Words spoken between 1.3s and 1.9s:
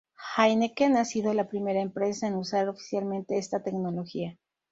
la primera